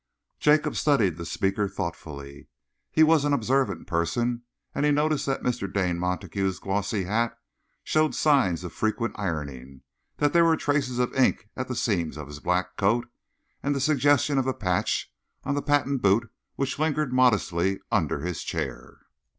[0.39, 2.47] Jacob studied the speaker thoughtfully.
[2.91, 4.41] He was an observant person,
[4.73, 5.71] and he noticed that Mr.
[5.71, 7.37] Dane Montague's glossy hat
[7.83, 9.83] showed signs of frequent ironing,
[10.17, 13.07] that there were traces of ink at the seams of his black coat,
[13.61, 18.41] and the suggestion of a patch on the patent boot which lingered modestly under his
[18.41, 19.01] chair.